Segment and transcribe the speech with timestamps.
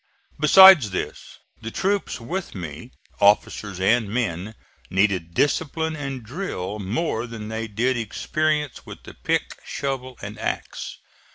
[0.39, 4.55] Besides this, the troops with me, officers and men,
[4.89, 10.97] needed discipline and drill more than they did experience with the pick, shovel and axe.